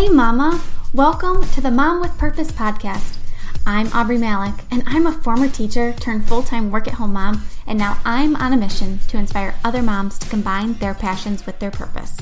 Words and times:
Hey, 0.00 0.08
Mama! 0.08 0.62
Welcome 0.94 1.46
to 1.50 1.60
the 1.60 1.70
Mom 1.70 2.00
with 2.00 2.16
Purpose 2.16 2.50
podcast. 2.50 3.18
I'm 3.66 3.88
Aubree 3.88 4.16
Malick, 4.16 4.58
and 4.70 4.82
I'm 4.86 5.06
a 5.06 5.12
former 5.12 5.46
teacher 5.46 5.92
turned 5.92 6.26
full 6.26 6.42
time 6.42 6.70
work 6.70 6.88
at 6.88 6.94
home 6.94 7.12
mom, 7.12 7.44
and 7.66 7.78
now 7.78 8.00
I'm 8.02 8.34
on 8.36 8.54
a 8.54 8.56
mission 8.56 9.00
to 9.08 9.18
inspire 9.18 9.56
other 9.62 9.82
moms 9.82 10.18
to 10.20 10.28
combine 10.30 10.72
their 10.72 10.94
passions 10.94 11.44
with 11.44 11.58
their 11.58 11.70
purpose. 11.70 12.16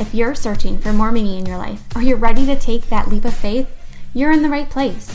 If 0.00 0.12
you're 0.12 0.34
searching 0.34 0.76
for 0.76 0.92
more 0.92 1.12
meaning 1.12 1.38
in 1.38 1.46
your 1.46 1.56
life, 1.56 1.84
or 1.94 2.02
you're 2.02 2.16
ready 2.16 2.44
to 2.46 2.58
take 2.58 2.88
that 2.88 3.06
leap 3.06 3.24
of 3.24 3.32
faith, 3.32 3.70
you're 4.12 4.32
in 4.32 4.42
the 4.42 4.50
right 4.50 4.68
place. 4.68 5.06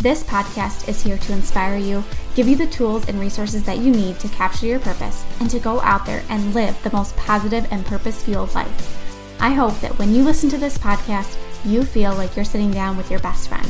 This 0.00 0.22
podcast 0.22 0.88
is 0.88 1.02
here 1.02 1.18
to 1.18 1.32
inspire 1.34 1.76
you, 1.76 2.02
give 2.34 2.48
you 2.48 2.56
the 2.56 2.68
tools 2.68 3.06
and 3.06 3.20
resources 3.20 3.64
that 3.64 3.80
you 3.80 3.92
need 3.92 4.18
to 4.20 4.28
capture 4.28 4.64
your 4.64 4.80
purpose, 4.80 5.26
and 5.40 5.50
to 5.50 5.60
go 5.60 5.78
out 5.82 6.06
there 6.06 6.24
and 6.30 6.54
live 6.54 6.82
the 6.82 6.92
most 6.92 7.14
positive 7.18 7.70
and 7.70 7.84
purpose 7.84 8.22
fueled 8.22 8.54
life. 8.54 8.96
I 9.42 9.54
hope 9.54 9.78
that 9.80 9.98
when 9.98 10.14
you 10.14 10.22
listen 10.22 10.48
to 10.50 10.58
this 10.58 10.76
podcast, 10.76 11.36
you 11.64 11.84
feel 11.84 12.14
like 12.14 12.36
you're 12.36 12.44
sitting 12.44 12.70
down 12.70 12.96
with 12.96 13.10
your 13.10 13.20
best 13.20 13.48
friend. 13.48 13.66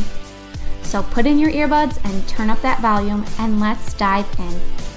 So 0.83 1.03
put 1.03 1.27
in 1.27 1.39
your 1.39 1.51
earbuds 1.51 1.99
and 2.05 2.29
turn 2.29 2.51
up 2.51 2.61
that 2.63 2.81
volume, 2.81 3.25
and 3.39 3.61
let's 3.61 3.95
dive 3.95 4.27
in. 4.39 4.90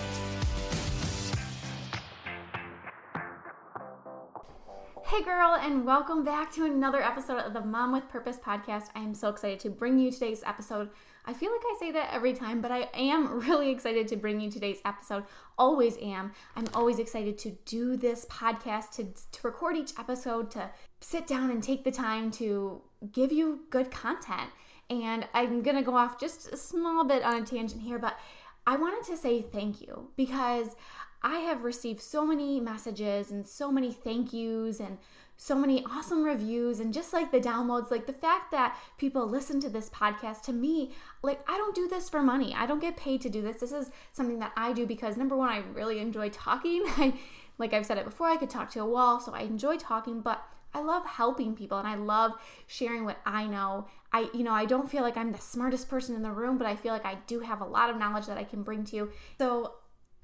Hey, 5.14 5.22
girl, 5.22 5.56
and 5.62 5.86
welcome 5.86 6.24
back 6.24 6.52
to 6.54 6.66
another 6.66 7.00
episode 7.00 7.38
of 7.38 7.54
the 7.54 7.62
Mom 7.62 7.92
with 7.92 8.10
Purpose 8.10 8.40
podcast. 8.40 8.86
I 8.96 9.02
am 9.02 9.14
so 9.14 9.30
excited 9.30 9.60
to 9.60 9.70
bring 9.70 10.00
you 10.00 10.10
today's 10.12 10.42
episode. 10.44 10.90
I 11.24 11.34
feel 11.34 11.52
like 11.52 11.62
I 11.64 11.78
say 11.80 11.92
that 11.92 12.12
every 12.12 12.34
time, 12.34 12.62
but 12.62 12.72
I 12.72 12.90
am 12.96 13.40
really 13.48 13.70
excited 13.70 14.08
to 14.08 14.16
bring 14.16 14.42
you 14.42 14.50
today's 14.50 14.80
episode. 14.86 15.26
Always 15.56 15.98
am. 16.02 16.32
I'm 16.56 16.66
always 16.74 16.98
excited 16.98 17.38
to 17.38 17.52
do 17.64 17.96
this 17.96 18.26
podcast, 18.26 18.94
to, 18.94 19.04
to 19.04 19.48
record 19.48 19.78
each 19.78 19.92
episode, 20.00 20.50
to 20.50 20.72
sit 21.00 21.28
down 21.28 21.52
and 21.52 21.62
take 21.62 21.84
the 21.84 21.92
time 21.92 22.32
to 22.32 22.82
give 23.12 23.32
you 23.32 23.60
good 23.70 23.92
content. 23.92 24.50
And 24.90 25.28
I'm 25.36 25.62
going 25.62 25.78
to 25.78 25.84
go 25.84 25.96
off 25.96 26.20
just 26.20 26.52
a 26.52 26.58
small 26.58 27.04
bit 27.04 27.22
on 27.22 27.36
a 27.36 27.46
tangent 27.46 27.84
here, 27.84 28.00
but 28.00 28.18
I 28.66 28.78
wanted 28.78 29.06
to 29.12 29.18
say 29.18 29.44
thank 29.44 29.80
you 29.80 30.10
because 30.16 30.76
I 31.24 31.40
have 31.40 31.64
received 31.64 32.02
so 32.02 32.26
many 32.26 32.60
messages 32.60 33.32
and 33.32 33.48
so 33.48 33.72
many 33.72 33.92
thank 33.92 34.34
yous 34.34 34.80
and 34.80 34.98
so 35.38 35.56
many 35.56 35.84
awesome 35.86 36.24
reviews 36.24 36.80
and 36.80 36.94
just 36.94 37.12
like 37.12 37.32
the 37.32 37.40
downloads 37.40 37.90
like 37.90 38.06
the 38.06 38.14
fact 38.14 38.52
that 38.52 38.78
people 38.98 39.28
listen 39.28 39.60
to 39.60 39.70
this 39.70 39.90
podcast 39.90 40.42
to 40.44 40.54
me 40.54 40.92
like 41.22 41.44
I 41.50 41.58
don't 41.58 41.76
do 41.76 41.88
this 41.88 42.10
for 42.10 42.22
money. 42.22 42.54
I 42.54 42.66
don't 42.66 42.80
get 42.80 42.98
paid 42.98 43.22
to 43.22 43.30
do 43.30 43.42
this. 43.42 43.60
This 43.60 43.72
is 43.72 43.90
something 44.12 44.40
that 44.40 44.52
I 44.56 44.74
do 44.74 44.86
because 44.86 45.18
number 45.18 45.36
1 45.36 45.50
I 45.50 45.64
really 45.74 46.00
enjoy 46.00 46.30
talking. 46.30 46.84
I 46.98 47.14
like 47.58 47.74
I've 47.74 47.86
said 47.86 47.98
it 47.98 48.06
before, 48.06 48.28
I 48.28 48.38
could 48.38 48.50
talk 48.50 48.72
to 48.72 48.80
a 48.80 48.86
wall, 48.86 49.20
so 49.20 49.32
I 49.34 49.42
enjoy 49.42 49.78
talking, 49.78 50.22
but 50.22 50.44
I 50.74 50.82
love 50.82 51.06
helping 51.06 51.56
people 51.56 51.78
and 51.78 51.88
I 51.88 51.96
love 51.96 52.32
sharing 52.66 53.06
what 53.06 53.18
I 53.26 53.46
know. 53.46 53.88
I 54.12 54.30
you 54.34 54.44
know, 54.44 54.54
I 54.54 54.66
don't 54.66 54.90
feel 54.90 55.02
like 55.04 55.18
I'm 55.18 55.32
the 55.32 55.40
smartest 55.40 55.90
person 55.90 56.16
in 56.16 56.24
the 56.24 56.32
room, 56.32 56.58
but 56.58 56.68
I 56.68 56.76
feel 56.76 56.94
like 56.94 57.06
I 57.06 57.18
do 57.28 57.40
have 57.42 57.62
a 57.62 57.66
lot 57.66 57.90
of 57.90 57.98
knowledge 57.98 58.26
that 58.28 58.38
I 58.38 58.44
can 58.44 58.64
bring 58.64 58.84
to 58.86 58.96
you. 58.96 59.12
So 59.38 59.74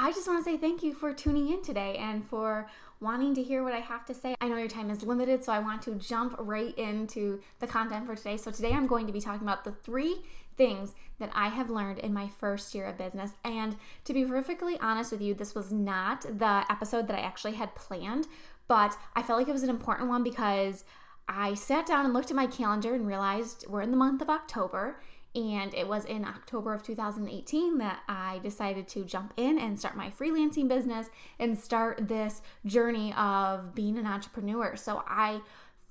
I 0.02 0.14
just 0.14 0.30
want 0.30 0.39
to 0.39 0.50
say 0.50 0.55
thank 0.55 0.81
you 0.81 0.94
for 0.94 1.11
tuning 1.11 1.50
in 1.50 1.61
today 1.61 1.97
and 1.97 2.25
for 2.25 2.69
wanting 3.02 3.36
to 3.36 3.44
hear 3.44 3.66
what 3.66 3.73
I 3.73 3.81
have 3.81 4.05
to 4.05 4.14
say. 4.14 4.33
I 4.39 4.47
know 4.47 4.55
your 4.55 4.69
time 4.69 4.89
is 4.89 5.03
limited, 5.03 5.44
so 5.44 5.52
I 5.52 5.59
want 5.59 5.81
to 5.81 5.95
jump 5.95 6.38
right 6.39 6.73
into 6.78 7.42
the 7.59 7.67
content 7.67 8.05
for 8.05 8.16
today. 8.16 8.38
So, 8.38 8.50
today 8.50 8.72
I'm 8.72 8.88
going 8.88 9.08
to 9.08 9.14
be 9.14 9.20
talking 9.20 9.45
about 9.45 9.66
the 9.66 9.73
three 9.73 10.22
things 10.55 10.95
that 11.20 11.31
I 11.33 11.50
have 11.50 11.70
learned 11.70 12.00
in 12.00 12.14
my 12.14 12.30
first 12.30 12.73
year 12.73 12.86
of 12.86 12.97
business. 12.97 13.31
And 13.44 13.75
to 14.05 14.14
be 14.14 14.23
perfectly 14.23 14.80
honest 14.80 15.11
with 15.11 15.22
you, 15.22 15.33
this 15.33 15.53
was 15.53 15.70
not 15.70 16.22
the 16.22 16.64
episode 16.70 17.09
that 17.09 17.20
I 17.20 17.22
actually 17.22 17.55
had 17.55 17.75
planned, 17.75 18.25
but 18.70 18.97
I 19.17 19.22
felt 19.22 19.38
like 19.38 19.50
it 19.50 19.53
was 19.53 19.64
an 19.64 19.70
important 19.70 20.08
one 20.08 20.23
because 20.23 20.86
I 21.27 21.55
sat 21.55 21.86
down 21.86 22.05
and 22.05 22.14
looked 22.14 22.30
at 22.30 22.37
my 22.37 22.48
calendar 22.48 22.95
and 22.95 23.05
realized 23.05 23.66
we're 23.67 23.81
in 23.81 23.92
the 23.92 23.98
month 23.98 24.21
of 24.21 24.30
October 24.30 25.02
and 25.36 25.73
it 25.76 25.88
was 25.88 26.06
in 26.06 26.26
October 26.26 26.73
of 26.73 26.82
2018 26.82 27.78
that 27.78 28.02
I 28.08 28.40
decided 28.42 28.88
to 28.90 29.06
jump 29.06 29.34
in 29.38 29.60
and 29.60 29.78
start 29.78 29.95
my 29.95 30.10
freelancing 30.10 30.67
business 30.67 31.10
and 31.38 31.58
start 31.58 32.08
this 32.08 32.42
journey 32.66 33.14
of 33.14 33.76
being 33.76 33.98
an 33.98 34.08
entrepreneur. 34.08 34.76
So 34.76 35.04
I 35.08 35.42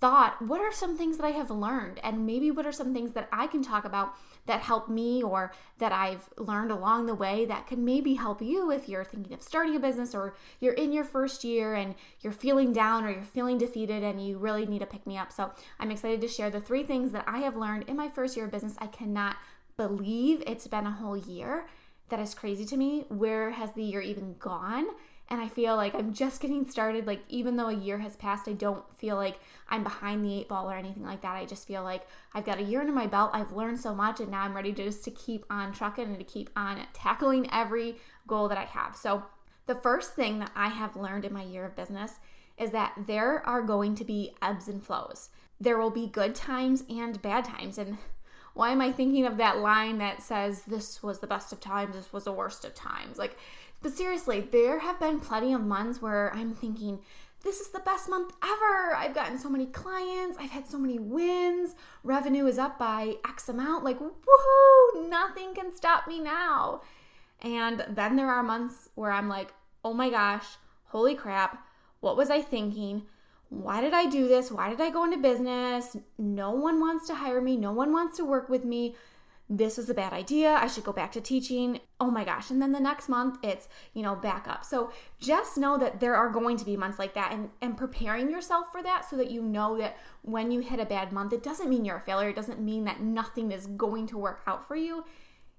thought, 0.00 0.41
what 0.43 0.60
are 0.60 0.72
some 0.72 0.97
things 0.97 1.16
that 1.19 1.26
I 1.26 1.31
have 1.31 1.50
learned? 1.50 2.00
And 2.03 2.26
maybe 2.26 2.50
what 2.50 2.66
are 2.66 2.72
some 2.72 2.93
things 2.93 3.12
that 3.12 3.28
I 3.32 3.47
can 3.47 3.62
talk 3.62 3.84
about 3.84 4.15
that 4.48 4.62
help 4.62 4.88
me 4.88 5.22
or 5.22 5.53
that 5.78 5.92
I've 5.92 6.28
learned 6.36 6.72
along 6.72 7.06
the 7.06 7.14
way 7.14 7.44
that 7.44 7.66
can 7.66 7.84
maybe 7.84 8.14
help 8.14 8.42
you 8.42 8.72
if 8.72 8.88
you're 8.88 9.04
thinking 9.04 9.32
of 9.32 9.42
starting 9.42 9.76
a 9.76 9.78
business 9.78 10.14
or 10.14 10.34
you're 10.59 10.75
in 10.75 10.92
your 10.92 11.04
first 11.04 11.44
year 11.44 11.75
and 11.75 11.94
you're 12.20 12.32
feeling 12.32 12.72
down 12.72 13.04
or 13.04 13.10
you're 13.10 13.22
feeling 13.22 13.58
defeated 13.58 14.03
and 14.03 14.26
you 14.26 14.38
really 14.38 14.66
need 14.66 14.81
to 14.81 14.87
pick 14.87 15.06
me 15.06 15.16
up. 15.16 15.31
So 15.31 15.53
I'm 15.78 15.91
excited 15.91 16.20
to 16.22 16.28
share 16.28 16.50
the 16.50 16.60
three 16.60 16.82
things 16.82 17.12
that 17.12 17.25
I 17.28 17.38
have 17.38 17.56
learned 17.56 17.84
in 17.88 17.97
my 17.97 18.08
first 18.08 18.37
year 18.37 18.47
of 18.47 18.50
business. 18.50 18.75
I 18.78 18.88
cannot 18.88 19.37
believe 19.76 20.42
it's 20.47 20.66
been 20.66 20.87
a 20.87 20.91
whole 20.91 21.16
year. 21.16 21.69
That 22.08 22.20
is 22.20 22.34
crazy 22.34 22.64
to 22.64 22.76
me. 22.76 23.04
Where 23.08 23.50
has 23.50 23.72
the 23.72 23.82
year 23.82 24.00
even 24.00 24.34
gone? 24.38 24.87
And 25.30 25.42
I 25.42 25.48
feel 25.48 25.76
like 25.76 25.94
I'm 25.94 26.14
just 26.14 26.40
getting 26.40 26.68
started. 26.68 27.06
Like, 27.06 27.20
even 27.28 27.56
though 27.56 27.68
a 27.68 27.74
year 27.74 27.98
has 27.98 28.16
passed, 28.16 28.48
I 28.48 28.54
don't 28.54 28.82
feel 28.96 29.16
like 29.16 29.38
I'm 29.68 29.82
behind 29.82 30.24
the 30.24 30.34
eight 30.34 30.48
ball 30.48 30.70
or 30.70 30.74
anything 30.74 31.04
like 31.04 31.20
that. 31.20 31.36
I 31.36 31.44
just 31.44 31.66
feel 31.66 31.82
like 31.82 32.06
I've 32.32 32.46
got 32.46 32.58
a 32.58 32.62
year 32.62 32.80
under 32.80 32.92
my 32.92 33.06
belt. 33.06 33.30
I've 33.34 33.52
learned 33.52 33.78
so 33.78 33.94
much, 33.94 34.20
and 34.20 34.30
now 34.30 34.42
I'm 34.42 34.56
ready 34.56 34.72
to 34.72 34.84
just 34.84 35.04
to 35.04 35.10
keep 35.10 35.44
on 35.50 35.72
trucking 35.72 36.06
and 36.06 36.18
to 36.18 36.24
keep 36.24 36.48
on 36.56 36.80
tackling 36.94 37.46
every 37.52 37.96
goal 38.26 38.48
that 38.48 38.58
I 38.58 38.64
have. 38.64 38.96
So, 38.96 39.24
the 39.66 39.74
first 39.74 40.14
thing 40.14 40.38
that 40.38 40.50
I 40.56 40.68
have 40.68 40.96
learned 40.96 41.26
in 41.26 41.34
my 41.34 41.42
year 41.42 41.66
of 41.66 41.76
business 41.76 42.12
is 42.56 42.70
that 42.70 42.94
there 43.06 43.46
are 43.46 43.62
going 43.62 43.94
to 43.96 44.04
be 44.04 44.34
ebbs 44.40 44.66
and 44.66 44.82
flows. 44.82 45.28
There 45.60 45.78
will 45.78 45.90
be 45.90 46.06
good 46.06 46.34
times 46.34 46.84
and 46.88 47.20
bad 47.20 47.44
times. 47.44 47.76
And 47.76 47.98
why 48.54 48.70
am 48.70 48.80
I 48.80 48.92
thinking 48.92 49.26
of 49.26 49.36
that 49.36 49.58
line 49.58 49.98
that 49.98 50.22
says, 50.22 50.62
This 50.62 51.02
was 51.02 51.20
the 51.20 51.26
best 51.26 51.52
of 51.52 51.60
times, 51.60 51.94
this 51.94 52.12
was 52.12 52.24
the 52.24 52.32
worst 52.32 52.64
of 52.64 52.74
times? 52.74 53.18
Like, 53.18 53.36
but 53.80 53.92
seriously, 53.92 54.40
there 54.40 54.80
have 54.80 54.98
been 54.98 55.20
plenty 55.20 55.52
of 55.52 55.60
months 55.60 56.02
where 56.02 56.32
I'm 56.34 56.54
thinking, 56.54 57.00
this 57.44 57.60
is 57.60 57.68
the 57.68 57.78
best 57.80 58.08
month 58.08 58.34
ever. 58.42 58.96
I've 58.96 59.14
gotten 59.14 59.38
so 59.38 59.48
many 59.48 59.66
clients. 59.66 60.36
I've 60.40 60.50
had 60.50 60.66
so 60.66 60.78
many 60.78 60.98
wins. 60.98 61.76
Revenue 62.02 62.46
is 62.46 62.58
up 62.58 62.78
by 62.78 63.14
X 63.24 63.48
amount. 63.48 63.84
Like, 63.84 64.00
woohoo, 64.00 65.08
nothing 65.08 65.54
can 65.54 65.74
stop 65.74 66.08
me 66.08 66.18
now. 66.20 66.82
And 67.40 67.84
then 67.88 68.16
there 68.16 68.30
are 68.30 68.42
months 68.42 68.88
where 68.96 69.12
I'm 69.12 69.28
like, 69.28 69.54
oh 69.84 69.94
my 69.94 70.10
gosh, 70.10 70.44
holy 70.86 71.14
crap, 71.14 71.64
what 72.00 72.16
was 72.16 72.30
I 72.30 72.42
thinking? 72.42 73.02
Why 73.50 73.80
did 73.80 73.94
I 73.94 74.06
do 74.06 74.28
this? 74.28 74.50
Why 74.50 74.70
did 74.70 74.80
I 74.80 74.90
go 74.90 75.04
into 75.04 75.16
business? 75.16 75.96
No 76.18 76.50
one 76.50 76.80
wants 76.80 77.06
to 77.06 77.14
hire 77.14 77.40
me. 77.40 77.56
No 77.56 77.72
one 77.72 77.92
wants 77.92 78.16
to 78.18 78.24
work 78.24 78.48
with 78.48 78.64
me 78.64 78.96
this 79.50 79.78
was 79.78 79.88
a 79.88 79.94
bad 79.94 80.12
idea. 80.12 80.50
I 80.50 80.66
should 80.66 80.84
go 80.84 80.92
back 80.92 81.10
to 81.12 81.20
teaching. 81.22 81.81
Oh 81.98 82.10
my 82.10 82.22
gosh. 82.25 82.50
And 82.50 82.60
then 82.60 82.72
the 82.72 82.81
next 82.81 83.09
month 83.09 83.38
it's, 83.42 83.66
you 83.94 84.03
know, 84.03 84.14
back 84.14 84.47
up. 84.47 84.64
So 84.64 84.92
just 85.19 85.56
know 85.56 85.78
that 85.78 86.00
there 86.00 86.14
are 86.14 86.28
going 86.28 86.59
to 86.59 86.66
be 86.66 86.76
months 86.76 86.98
like 86.98 87.14
that 87.14 87.32
and, 87.32 87.48
and 87.62 87.76
preparing 87.76 88.31
yourself 88.31 88.70
for 88.70 88.82
that 88.82 89.08
so 89.08 89.16
that 89.16 89.31
you 89.31 89.41
know 89.41 89.78
that 89.78 89.97
when 90.22 90.50
you 90.50 90.60
hit 90.60 90.81
a 90.81 90.84
bad 90.84 91.12
month, 91.12 91.32
it 91.32 91.42
doesn't 91.42 91.70
mean 91.70 91.84
you're 91.84 91.97
a 91.97 92.00
failure. 92.00 92.28
It 92.28 92.37
doesn't 92.37 92.60
mean 92.60 92.84
that 92.84 93.00
nothing 93.00 93.50
is 93.50 93.66
going 93.66 94.06
to 94.08 94.19
work 94.19 94.42
out 94.47 94.69
for 94.69 94.76
you. 94.76 95.04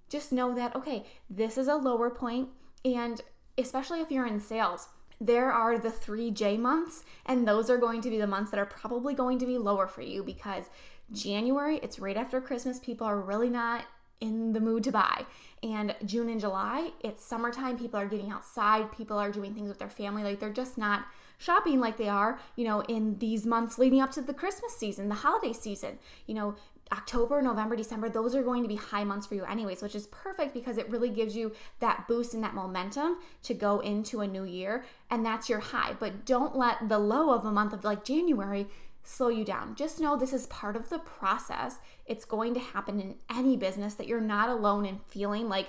Just 0.08 0.32
know 0.32 0.54
that, 0.54 0.76
okay, 0.76 1.06
this 1.30 1.58
is 1.58 1.68
a 1.68 1.76
lower 1.76 2.10
point, 2.10 2.50
And 2.86 3.22
especially 3.58 4.02
if 4.02 4.12
you're 4.12 4.26
in 4.26 4.40
sales, 4.40 4.90
there 5.22 5.52
are 5.52 5.78
the 5.78 5.92
three 5.92 6.32
J 6.32 6.58
months, 6.58 7.04
and 7.26 7.48
those 7.48 7.70
are 7.70 7.78
going 7.78 8.02
to 8.02 8.10
be 8.10 8.18
the 8.18 8.28
months 8.28 8.52
that 8.52 8.60
are 8.60 8.66
probably 8.66 9.14
going 9.14 9.38
to 9.40 9.46
be 9.46 9.58
lower 9.58 9.86
for 9.86 10.02
you 10.02 10.24
because 10.24 10.70
January, 11.12 11.80
it's 11.82 12.00
right 12.00 12.18
after 12.18 12.40
Christmas. 12.42 12.80
People 12.80 13.08
are 13.08 13.20
really 13.20 13.50
not 13.50 13.86
in 14.22 14.54
the 14.54 14.60
mood 14.60 14.84
to 14.84 14.92
buy. 14.92 15.26
And 15.64 15.96
June 16.06 16.30
and 16.30 16.40
July, 16.40 16.92
it's 17.02 17.24
summertime. 17.24 17.78
People 17.78 18.00
are 18.00 18.06
getting 18.06 18.32
outside. 18.32 18.92
People 18.92 19.18
are 19.18 19.32
doing 19.32 19.54
things 19.54 19.70
with 19.70 19.80
their 19.80 19.90
family. 19.90 20.24
Like 20.24 20.40
they're 20.40 20.52
just 20.52 20.78
not 20.78 21.06
shopping 21.38 21.80
like 21.80 21.98
they 21.98 22.10
are, 22.10 22.40
you 22.56 22.66
know, 22.66 22.82
in 22.82 23.18
these 23.20 23.46
months 23.46 23.78
leading 23.78 24.02
up 24.02 24.12
to 24.12 24.22
the 24.22 24.34
Christmas 24.34 24.76
season, 24.76 25.10
the 25.10 25.16
holiday 25.16 25.54
season. 25.54 26.00
You 26.28 26.36
know, 26.36 26.56
October, 26.92 27.42
November, 27.42 27.76
December, 27.76 28.10
those 28.10 28.36
are 28.36 28.42
going 28.42 28.64
to 28.64 28.68
be 28.68 28.76
high 28.76 29.04
months 29.04 29.28
for 29.28 29.36
you, 29.36 29.46
anyways, 29.46 29.82
which 29.82 29.96
is 29.96 30.08
perfect 30.08 30.54
because 30.54 30.78
it 30.78 30.90
really 30.90 31.10
gives 31.10 31.36
you 31.36 31.54
that 31.80 32.08
boost 32.08 32.34
and 32.34 32.44
that 32.44 32.56
momentum 32.56 33.18
to 33.44 33.54
go 33.54 33.80
into 33.80 34.22
a 34.22 34.28
new 34.28 34.44
year. 34.44 34.84
And 35.10 35.26
that's 35.26 35.50
your 35.50 35.60
high. 35.60 35.96
But 36.00 36.26
don't 36.26 36.56
let 36.56 36.90
the 36.90 37.00
low 37.00 37.32
of 37.32 37.46
a 37.46 37.52
month 37.52 37.74
of 37.74 37.84
like 37.84 38.04
January 38.04 38.68
slow 39.10 39.30
you 39.30 39.44
down. 39.44 39.76
Just 39.76 40.00
know 40.00 40.16
this 40.16 40.34
is 40.34 40.46
part 40.48 40.76
of 40.76 40.90
the 40.90 41.00
process. 41.00 41.78
It's 42.06 42.26
going 42.26 42.54
to 42.54 42.60
happen 42.60 43.00
in 43.00 43.16
any 43.30 43.58
business 43.58 43.96
that 43.96 44.08
you're 44.08 44.22
not 44.22 44.50
alone 44.50 44.86
in 44.86 45.00
feeling 45.08 45.50
like 45.50 45.68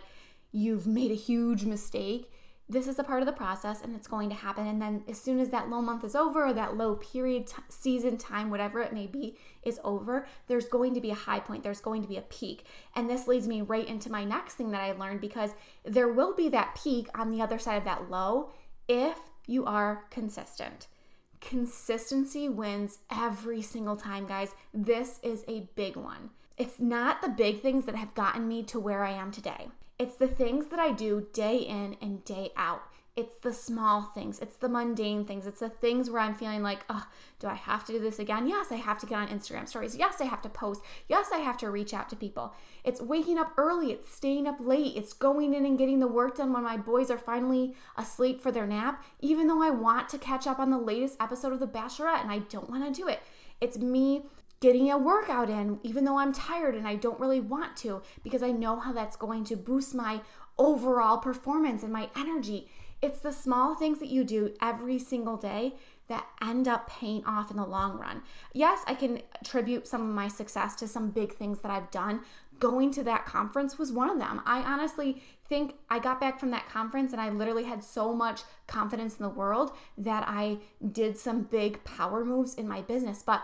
you've 0.53 0.87
made 0.87 1.11
a 1.11 1.15
huge 1.15 1.65
mistake. 1.65 2.31
This 2.69 2.87
is 2.87 2.99
a 2.99 3.05
part 3.05 3.21
of 3.21 3.27
the 3.27 3.33
process 3.33 3.83
and 3.83 3.97
it's 3.97 4.07
going 4.07 4.29
to 4.29 4.35
happen. 4.35 4.67
And 4.67 4.81
then, 4.81 5.03
as 5.09 5.21
soon 5.21 5.41
as 5.41 5.49
that 5.51 5.71
low 5.71 5.81
month 5.81 6.05
is 6.05 6.15
over, 6.15 6.47
or 6.47 6.53
that 6.53 6.77
low 6.77 6.95
period, 6.97 7.49
t- 7.49 7.55
season, 7.69 8.17
time, 8.17 8.51
whatever 8.51 8.81
it 8.81 8.93
may 8.93 9.07
be, 9.07 9.37
is 9.65 9.81
over, 9.83 10.27
there's 10.47 10.69
going 10.69 10.95
to 10.95 11.01
be 11.01 11.11
a 11.11 11.15
high 11.15 11.41
point. 11.41 11.65
There's 11.65 11.81
going 11.81 12.03
to 12.03 12.09
be 12.09 12.19
a 12.19 12.23
peak. 12.23 12.67
And 12.95 13.11
this 13.11 13.27
leads 13.27 13.49
me 13.49 13.63
right 13.63 13.89
into 13.89 14.13
my 14.13 14.23
next 14.23 14.55
thing 14.55 14.71
that 14.71 14.83
I 14.83 14.93
learned 14.93 15.21
because 15.21 15.51
there 15.85 16.09
will 16.09 16.35
be 16.35 16.49
that 16.51 16.79
peak 16.81 17.09
on 17.19 17.31
the 17.31 17.43
other 17.43 17.59
side 17.59 17.77
of 17.77 17.85
that 17.85 18.11
low 18.11 18.53
if 18.87 19.19
you 19.47 19.65
are 19.65 20.05
consistent 20.11 20.87
consistency 21.41 22.49
wins 22.49 22.99
every 23.11 23.63
single 23.63 23.97
time, 23.97 24.27
guys. 24.27 24.55
This 24.73 25.19
is 25.23 25.45
a 25.49 25.69
big 25.75 25.97
one. 25.97 26.31
It's 26.59 26.79
not 26.79 27.23
the 27.23 27.29
big 27.29 27.63
things 27.63 27.87
that 27.87 27.95
have 27.95 28.15
gotten 28.15 28.47
me 28.47 28.63
to 28.65 28.79
where 28.79 29.05
I 29.05 29.13
am 29.13 29.31
today. 29.31 29.69
It's 29.99 30.17
the 30.17 30.29
things 30.29 30.67
that 30.67 30.79
I 30.79 30.93
do 30.93 31.27
day 31.33 31.59
in 31.59 31.97
and 32.01 32.25
day 32.25 32.53
out. 32.57 32.83
It's 33.21 33.37
the 33.37 33.53
small 33.53 34.01
things, 34.03 34.39
it's 34.39 34.57
the 34.57 34.69
mundane 34.71 35.27
things, 35.27 35.47
it's 35.47 35.61
the 35.61 35.69
things 35.69 36.09
where 36.09 36.23
I'm 36.23 36.35
feeling 36.35 36.63
like, 36.63 36.87
oh, 36.89 37.07
do 37.39 37.49
I 37.49 37.55
have 37.55 37.85
to 37.85 37.93
do 37.93 37.99
this 37.99 38.19
again? 38.19 38.49
Yes, 38.49 38.73
I 38.73 38.77
have 38.77 38.99
to 39.01 39.07
get 39.07 39.19
on 39.19 39.29
Instagram 39.29 39.69
stories. 39.69 39.95
Yes, 39.95 40.23
I 40.23 40.25
have 40.25 40.41
to 40.41 40.49
post. 40.49 40.81
Yes, 41.07 41.29
I 41.31 41.39
have 41.39 41.59
to 41.59 41.71
reach 41.71 41.93
out 41.93 42.09
to 42.09 42.17
people. 42.17 42.55
It's 42.83 43.03
waking 43.03 43.37
up 43.37 43.53
early, 43.59 43.93
it's 43.93 44.11
staying 44.11 44.47
up 44.47 44.57
late, 44.59 44.97
it's 44.97 45.13
going 45.13 45.53
in 45.53 45.67
and 45.67 45.77
getting 45.77 46.01
the 46.01 46.09
work 46.09 46.39
done 46.39 46.55
when 46.55 46.63
my 46.63 46.79
boys 46.79 47.11
are 47.11 47.19
finally 47.19 47.75
asleep 47.99 48.41
for 48.41 48.51
their 48.51 48.67
nap, 48.67 49.05
even 49.21 49.49
though 49.49 49.63
I 49.63 49.69
want 49.69 50.09
to 50.09 50.19
catch 50.19 50.47
up 50.47 50.59
on 50.59 50.71
the 50.71 50.79
latest 50.79 51.21
episode 51.21 51.53
of 51.53 51.61
The 51.61 51.67
Bachelorette 51.67 52.23
and 52.23 52.33
I 52.33 52.39
don't 52.39 52.71
want 52.71 52.87
to 52.87 53.03
do 53.03 53.07
it. 53.07 53.21
It's 53.61 53.77
me 53.77 54.23
getting 54.61 54.91
a 54.91 54.97
workout 54.97 55.51
in, 55.51 55.79
even 55.83 56.05
though 56.05 56.19
I'm 56.19 56.33
tired 56.33 56.75
and 56.75 56.89
I 56.89 56.95
don't 56.95 57.21
really 57.21 57.41
want 57.41 57.77
to, 57.79 58.01
because 58.23 58.43
I 58.43 58.51
know 58.51 58.81
how 58.81 58.93
that's 58.93 59.17
going 59.17 59.45
to 59.45 59.57
boost 59.57 59.95
my 59.95 60.23
overall 60.59 61.19
performance 61.19 61.83
and 61.83 61.93
my 61.93 62.11
energy. 62.17 62.69
It's 63.03 63.21
the 63.21 63.33
small 63.33 63.75
things 63.75 63.99
that 64.01 64.09
you 64.09 64.25
do 64.25 64.55
every 64.61 64.99
single 64.99 65.37
day 65.37 65.75
that 66.09 66.27
end 66.43 66.67
up 66.67 66.91
paying 66.91 67.25
off 67.25 67.51
in 67.51 67.57
the 67.57 67.65
long 67.65 67.99
run. 67.99 68.23
Yes, 68.53 68.83
I 68.87 68.95
can 68.95 69.23
attribute 69.41 69.87
some 69.87 70.03
of 70.03 70.15
my 70.15 70.29
success 70.29 70.75
to 70.77 70.89
some 70.89 71.11
big 71.11 71.35
things 71.35 71.61
that 71.61 71.71
I've 71.71 71.91
done. 71.91 72.21
Going 72.59 72.91
to 72.93 73.05
that 73.05 73.25
conference 73.25 73.79
was 73.79 73.93
one 73.93 74.11
of 74.11 74.19
them. 74.19 74.43
I 74.45 74.61
honestly 74.61 75.23
think 75.49 75.77
I 75.89 75.99
got 75.99 76.21
back 76.21 76.39
from 76.39 76.51
that 76.51 76.69
conference 76.69 77.13
and 77.13 77.21
I 77.21 77.31
literally 77.31 77.65
had 77.65 77.83
so 77.83 78.13
much 78.13 78.43
confidence 78.67 79.17
in 79.17 79.23
the 79.23 79.31
world 79.31 79.71
that 79.97 80.25
I 80.27 80.59
did 80.93 81.17
some 81.17 81.43
big 81.43 81.83
power 81.85 82.25
moves 82.25 82.55
in 82.55 82.69
my 82.69 82.83
business. 82.83 83.23
But 83.23 83.43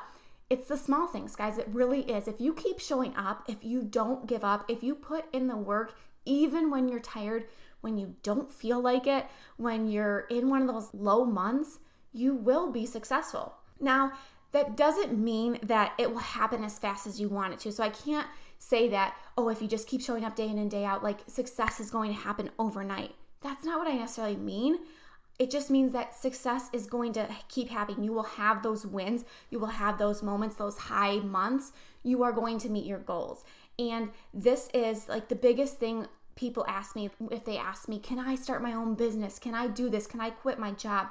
it's 0.50 0.68
the 0.68 0.76
small 0.76 1.06
things, 1.06 1.34
guys. 1.34 1.58
It 1.58 1.68
really 1.70 2.02
is. 2.02 2.28
If 2.28 2.40
you 2.40 2.52
keep 2.52 2.78
showing 2.78 3.16
up, 3.16 3.44
if 3.48 3.64
you 3.64 3.82
don't 3.82 4.26
give 4.26 4.44
up, 4.44 4.68
if 4.68 4.82
you 4.82 4.94
put 4.94 5.24
in 5.32 5.46
the 5.46 5.56
work, 5.56 5.96
even 6.24 6.70
when 6.70 6.88
you're 6.88 7.00
tired, 7.00 7.46
when 7.86 7.96
you 7.96 8.16
don't 8.24 8.50
feel 8.50 8.80
like 8.80 9.06
it, 9.06 9.26
when 9.58 9.86
you're 9.86 10.26
in 10.28 10.50
one 10.50 10.60
of 10.60 10.66
those 10.66 10.92
low 10.92 11.24
months, 11.24 11.78
you 12.12 12.34
will 12.34 12.72
be 12.72 12.84
successful. 12.84 13.54
Now, 13.78 14.10
that 14.50 14.76
doesn't 14.76 15.16
mean 15.16 15.60
that 15.62 15.92
it 15.96 16.10
will 16.10 16.18
happen 16.18 16.64
as 16.64 16.80
fast 16.80 17.06
as 17.06 17.20
you 17.20 17.28
want 17.28 17.52
it 17.52 17.60
to. 17.60 17.70
So 17.70 17.84
I 17.84 17.90
can't 17.90 18.26
say 18.58 18.88
that, 18.88 19.14
oh, 19.38 19.50
if 19.50 19.62
you 19.62 19.68
just 19.68 19.86
keep 19.86 20.02
showing 20.02 20.24
up 20.24 20.34
day 20.34 20.48
in 20.48 20.58
and 20.58 20.68
day 20.68 20.84
out, 20.84 21.04
like 21.04 21.20
success 21.28 21.78
is 21.78 21.92
going 21.92 22.12
to 22.12 22.20
happen 22.20 22.50
overnight. 22.58 23.14
That's 23.40 23.64
not 23.64 23.78
what 23.78 23.86
I 23.86 23.94
necessarily 23.94 24.36
mean. 24.36 24.78
It 25.38 25.48
just 25.48 25.70
means 25.70 25.92
that 25.92 26.16
success 26.16 26.70
is 26.72 26.86
going 26.86 27.12
to 27.12 27.28
keep 27.48 27.68
happening. 27.68 28.02
You 28.02 28.14
will 28.14 28.22
have 28.22 28.64
those 28.64 28.84
wins, 28.84 29.24
you 29.48 29.60
will 29.60 29.68
have 29.68 29.96
those 29.96 30.24
moments, 30.24 30.56
those 30.56 30.78
high 30.78 31.18
months. 31.18 31.70
You 32.02 32.24
are 32.24 32.32
going 32.32 32.58
to 32.58 32.68
meet 32.68 32.84
your 32.84 32.98
goals. 32.98 33.44
And 33.78 34.10
this 34.34 34.70
is 34.74 35.08
like 35.08 35.28
the 35.28 35.36
biggest 35.36 35.78
thing 35.78 36.08
people 36.36 36.64
ask 36.68 36.94
me 36.94 37.10
if 37.30 37.44
they 37.44 37.58
ask 37.58 37.88
me, 37.88 37.98
Can 37.98 38.18
I 38.18 38.36
start 38.36 38.62
my 38.62 38.72
own 38.72 38.94
business? 38.94 39.38
Can 39.38 39.54
I 39.54 39.66
do 39.66 39.90
this? 39.90 40.06
Can 40.06 40.20
I 40.20 40.30
quit 40.30 40.58
my 40.58 40.70
job? 40.70 41.08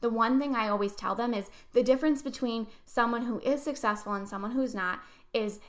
The 0.00 0.08
one 0.08 0.40
thing 0.40 0.54
I 0.54 0.68
always 0.68 0.94
tell 0.94 1.14
them 1.14 1.34
is 1.34 1.50
the 1.72 1.82
difference 1.82 2.22
between 2.22 2.68
someone 2.86 3.26
who 3.26 3.40
is 3.40 3.62
successful 3.62 4.14
and 4.14 4.26
someone 4.26 4.52
who's 4.52 4.74
not 4.74 5.00
is 5.34 5.60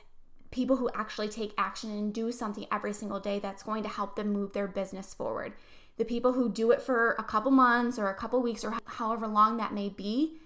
people 0.50 0.76
who 0.76 0.90
actually 0.94 1.28
take 1.28 1.52
action 1.58 1.90
and 1.90 2.14
do 2.14 2.32
something 2.32 2.66
every 2.72 2.92
single 2.92 3.20
day 3.20 3.38
that's 3.38 3.62
going 3.62 3.82
to 3.82 3.88
help 3.88 4.16
them 4.16 4.32
move 4.32 4.52
their 4.52 4.68
business 4.68 5.12
forward. 5.12 5.52
The 5.98 6.04
people 6.04 6.32
who 6.32 6.48
do 6.48 6.70
it 6.70 6.80
for 6.80 7.12
a 7.18 7.24
couple 7.24 7.50
months 7.50 7.98
or 7.98 8.08
a 8.08 8.14
couple 8.14 8.40
weeks 8.40 8.64
or 8.64 8.78
however 8.86 9.26
long 9.26 9.58
that 9.58 9.74
may 9.74 9.88
be, 9.90 10.38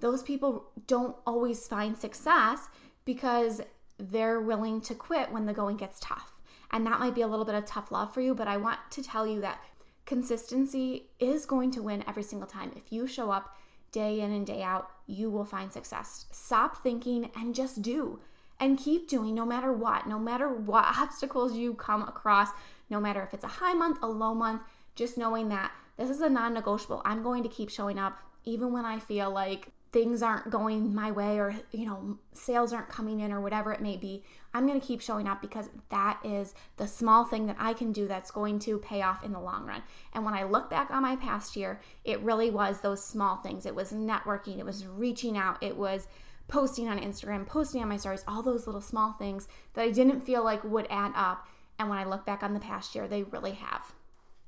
those 0.00 0.22
people 0.22 0.70
don't 0.86 1.16
always 1.26 1.66
find 1.66 1.96
success 1.96 2.68
because 3.04 3.62
they're 3.98 4.40
willing 4.40 4.80
to 4.82 4.94
quit 4.94 5.30
when 5.32 5.46
the 5.46 5.52
going 5.52 5.76
gets 5.76 6.00
tough. 6.00 6.32
And 6.72 6.86
that 6.86 7.00
might 7.00 7.14
be 7.14 7.22
a 7.22 7.26
little 7.26 7.44
bit 7.44 7.54
of 7.54 7.66
tough 7.66 7.92
love 7.92 8.14
for 8.14 8.20
you, 8.20 8.34
but 8.34 8.48
I 8.48 8.56
want 8.56 8.78
to 8.90 9.02
tell 9.02 9.26
you 9.26 9.40
that 9.42 9.62
consistency 10.06 11.08
is 11.18 11.46
going 11.46 11.70
to 11.72 11.82
win 11.82 12.04
every 12.08 12.22
single 12.22 12.48
time. 12.48 12.72
If 12.76 12.92
you 12.92 13.06
show 13.06 13.30
up 13.30 13.56
day 13.92 14.20
in 14.20 14.32
and 14.32 14.46
day 14.46 14.62
out, 14.62 14.90
you 15.06 15.30
will 15.30 15.44
find 15.44 15.72
success. 15.72 16.26
Stop 16.30 16.82
thinking 16.82 17.30
and 17.36 17.54
just 17.54 17.82
do. 17.82 18.20
And 18.58 18.78
keep 18.78 19.08
doing 19.08 19.34
no 19.34 19.44
matter 19.44 19.72
what, 19.72 20.06
no 20.06 20.18
matter 20.18 20.48
what 20.48 20.84
obstacles 20.98 21.54
you 21.56 21.74
come 21.74 22.02
across, 22.02 22.48
no 22.88 23.00
matter 23.00 23.22
if 23.22 23.34
it's 23.34 23.44
a 23.44 23.48
high 23.48 23.74
month, 23.74 23.98
a 24.02 24.08
low 24.08 24.34
month, 24.34 24.62
just 24.94 25.18
knowing 25.18 25.48
that 25.50 25.72
this 25.96 26.10
is 26.10 26.20
a 26.20 26.28
non 26.28 26.54
negotiable. 26.54 27.02
I'm 27.04 27.22
going 27.22 27.42
to 27.42 27.48
keep 27.48 27.70
showing 27.70 27.98
up 27.98 28.18
even 28.44 28.72
when 28.72 28.84
I 28.84 28.98
feel 28.98 29.30
like 29.30 29.68
things 29.92 30.22
aren't 30.22 30.48
going 30.48 30.94
my 30.94 31.10
way 31.10 31.38
or 31.38 31.54
you 31.70 31.84
know 31.84 32.18
sales 32.32 32.72
aren't 32.72 32.88
coming 32.88 33.20
in 33.20 33.30
or 33.30 33.40
whatever 33.40 33.72
it 33.72 33.80
may 33.80 33.96
be 33.96 34.24
i'm 34.54 34.66
going 34.66 34.80
to 34.80 34.86
keep 34.86 35.02
showing 35.02 35.28
up 35.28 35.42
because 35.42 35.68
that 35.90 36.18
is 36.24 36.54
the 36.78 36.86
small 36.86 37.24
thing 37.24 37.46
that 37.46 37.56
i 37.58 37.74
can 37.74 37.92
do 37.92 38.08
that's 38.08 38.30
going 38.30 38.58
to 38.58 38.78
pay 38.78 39.02
off 39.02 39.22
in 39.22 39.32
the 39.32 39.40
long 39.40 39.66
run. 39.66 39.82
And 40.14 40.24
when 40.24 40.34
i 40.34 40.44
look 40.44 40.70
back 40.70 40.90
on 40.90 41.02
my 41.02 41.16
past 41.16 41.56
year 41.56 41.80
it 42.04 42.20
really 42.20 42.50
was 42.50 42.80
those 42.80 43.04
small 43.04 43.36
things. 43.36 43.66
It 43.66 43.74
was 43.74 43.92
networking 43.92 44.58
it 44.58 44.66
was 44.66 44.86
reaching 44.86 45.36
out 45.36 45.62
it 45.62 45.76
was 45.76 46.08
posting 46.48 46.88
on 46.88 46.98
instagram 46.98 47.46
posting 47.46 47.82
on 47.82 47.88
my 47.88 47.96
stories 47.96 48.24
all 48.26 48.42
those 48.42 48.66
little 48.66 48.80
small 48.80 49.12
things 49.12 49.46
that 49.74 49.82
i 49.82 49.90
didn't 49.90 50.20
feel 50.22 50.42
like 50.42 50.64
would 50.64 50.86
add 50.90 51.12
up. 51.14 51.46
And 51.78 51.90
when 51.90 51.98
i 51.98 52.04
look 52.04 52.24
back 52.24 52.42
on 52.42 52.54
the 52.54 52.60
past 52.60 52.94
year 52.94 53.06
they 53.06 53.24
really 53.24 53.52
have. 53.52 53.92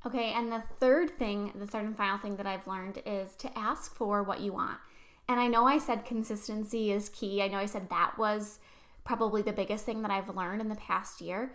Okay 0.07 0.33
and 0.33 0.51
the 0.51 0.63
third 0.81 1.19
thing 1.19 1.53
the 1.55 1.67
third 1.67 1.85
and 1.85 1.97
final 1.97 2.17
thing 2.17 2.37
that 2.37 2.47
i've 2.47 2.67
learned 2.67 3.03
is 3.05 3.35
to 3.37 3.59
ask 3.59 3.95
for 3.95 4.23
what 4.23 4.41
you 4.41 4.55
want 4.55 4.79
and 5.29 5.41
I 5.41 5.47
know 5.47 5.67
I 5.67 5.79
said 5.79 6.05
consistency 6.05 6.93
is 6.93 7.09
key. 7.09 7.43
I 7.43 7.49
know 7.49 7.59
I 7.59 7.67
said 7.67 7.89
that 7.91 8.19
was 8.19 8.59
probably 9.05 9.43
the 9.43 9.53
biggest 9.53 9.85
thing 9.85 10.03
that 10.03 10.11
I've 10.11 10.35
learned 10.35 10.61
in 10.61 10.69
the 10.69 10.75
past 10.75 11.21
year. 11.21 11.53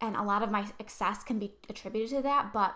And 0.00 0.16
a 0.16 0.22
lot 0.22 0.42
of 0.42 0.50
my 0.50 0.64
success 0.64 1.22
can 1.22 1.38
be 1.38 1.52
attributed 1.68 2.16
to 2.16 2.22
that. 2.22 2.52
But 2.52 2.74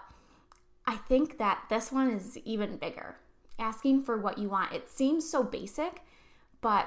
I 0.87 0.97
think 0.97 1.39
that 1.39 1.65
this 1.69 1.91
one 1.91 2.11
is 2.11 2.37
even 2.39 2.77
bigger. 2.77 3.17
Asking 3.59 4.03
for 4.03 4.19
what 4.19 4.39
you 4.39 4.49
want. 4.49 4.73
It 4.73 4.89
seems 4.89 5.29
so 5.29 5.43
basic, 5.43 6.03
but 6.61 6.87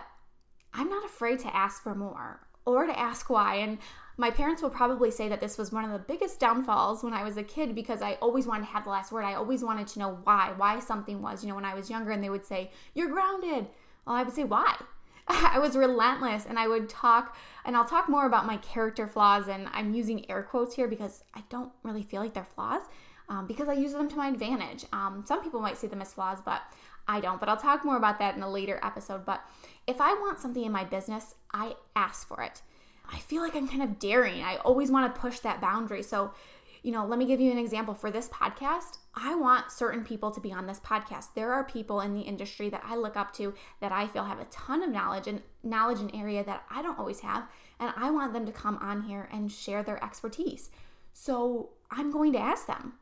I'm 0.73 0.89
not 0.89 1.03
afraid 1.03 1.39
to 1.39 1.55
ask 1.55 1.81
for 1.81 1.95
more 1.95 2.47
or 2.65 2.85
to 2.85 2.97
ask 2.97 3.29
why. 3.29 3.55
And 3.55 3.77
my 4.17 4.31
parents 4.31 4.61
will 4.61 4.69
probably 4.69 5.11
say 5.11 5.29
that 5.29 5.39
this 5.39 5.57
was 5.57 5.71
one 5.71 5.85
of 5.85 5.91
the 5.91 5.99
biggest 5.99 6.39
downfalls 6.39 7.03
when 7.03 7.13
I 7.13 7.23
was 7.23 7.37
a 7.37 7.43
kid 7.43 7.73
because 7.73 8.01
I 8.01 8.13
always 8.15 8.45
wanted 8.45 8.65
to 8.65 8.71
have 8.71 8.83
the 8.83 8.89
last 8.89 9.11
word. 9.11 9.23
I 9.23 9.35
always 9.35 9.63
wanted 9.63 9.87
to 9.87 9.99
know 9.99 10.19
why, 10.23 10.53
why 10.57 10.79
something 10.79 11.21
was. 11.21 11.43
You 11.43 11.49
know, 11.49 11.55
when 11.55 11.65
I 11.65 11.73
was 11.73 11.89
younger 11.89 12.11
and 12.11 12.23
they 12.23 12.29
would 12.29 12.45
say, 12.45 12.71
You're 12.93 13.09
grounded. 13.09 13.67
Well, 14.05 14.15
I 14.15 14.23
would 14.23 14.33
say, 14.33 14.43
Why? 14.43 14.75
I 15.29 15.59
was 15.59 15.77
relentless 15.77 16.47
and 16.47 16.59
I 16.59 16.67
would 16.67 16.89
talk, 16.89 17.37
and 17.63 17.77
I'll 17.77 17.85
talk 17.85 18.09
more 18.09 18.25
about 18.25 18.45
my 18.45 18.57
character 18.57 19.07
flaws. 19.07 19.47
And 19.47 19.69
I'm 19.71 19.93
using 19.93 20.29
air 20.29 20.43
quotes 20.43 20.75
here 20.75 20.87
because 20.87 21.23
I 21.33 21.43
don't 21.49 21.71
really 21.83 22.03
feel 22.03 22.21
like 22.21 22.33
they're 22.33 22.43
flaws 22.55 22.81
um, 23.29 23.45
because 23.47 23.69
I 23.69 23.73
use 23.73 23.93
them 23.93 24.09
to 24.09 24.17
my 24.17 24.27
advantage. 24.27 24.85
Um, 24.91 25.23
some 25.25 25.43
people 25.43 25.61
might 25.61 25.77
see 25.77 25.87
them 25.87 26.01
as 26.01 26.13
flaws, 26.13 26.39
but 26.43 26.61
I 27.09 27.19
don't. 27.19 27.39
But 27.39 27.49
I'll 27.49 27.57
talk 27.57 27.83
more 27.83 27.97
about 27.97 28.19
that 28.19 28.35
in 28.35 28.43
a 28.43 28.49
later 28.49 28.79
episode. 28.83 29.25
But 29.25 29.41
if 29.87 29.99
I 29.99 30.13
want 30.13 30.39
something 30.39 30.63
in 30.63 30.71
my 30.71 30.83
business, 30.83 31.33
I 31.51 31.75
ask 31.95 32.27
for 32.27 32.43
it. 32.43 32.61
I 33.11 33.17
feel 33.17 33.41
like 33.41 33.55
I'm 33.55 33.67
kind 33.67 33.81
of 33.81 33.97
daring. 33.97 34.43
I 34.43 34.57
always 34.57 34.91
want 34.91 35.13
to 35.13 35.19
push 35.19 35.39
that 35.39 35.59
boundary. 35.59 36.03
So, 36.03 36.31
you 36.83 36.91
know, 36.91 37.07
let 37.07 37.17
me 37.17 37.25
give 37.25 37.41
you 37.41 37.51
an 37.51 37.57
example 37.57 37.95
for 37.95 38.11
this 38.11 38.29
podcast. 38.29 38.99
I 39.15 39.33
want 39.33 39.71
certain 39.71 40.05
people 40.05 40.29
to 40.29 40.39
be 40.39 40.53
on 40.53 40.67
this 40.67 40.79
podcast. 40.79 41.33
There 41.33 41.51
are 41.51 41.63
people 41.63 42.01
in 42.01 42.13
the 42.13 42.21
industry 42.21 42.69
that 42.69 42.83
I 42.85 42.95
look 42.95 43.17
up 43.17 43.33
to 43.33 43.55
that 43.81 43.91
I 43.91 44.05
feel 44.05 44.23
have 44.23 44.39
a 44.39 44.45
ton 44.45 44.83
of 44.83 44.91
knowledge 44.91 45.25
and 45.27 45.41
knowledge 45.63 45.99
in 45.99 46.15
area 46.15 46.43
that 46.43 46.63
I 46.69 46.83
don't 46.83 46.99
always 46.99 47.21
have, 47.21 47.49
and 47.79 47.91
I 47.97 48.11
want 48.11 48.33
them 48.33 48.45
to 48.45 48.51
come 48.51 48.77
on 48.77 49.01
here 49.01 49.27
and 49.33 49.51
share 49.51 49.81
their 49.81 50.01
expertise. 50.03 50.69
So, 51.13 51.69
I'm 51.89 52.11
going 52.11 52.33
to 52.33 52.39
ask 52.39 52.67
them. 52.67 52.93